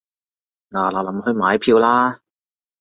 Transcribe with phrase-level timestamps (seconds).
[0.71, 2.21] 嗱嗱臨去買票啦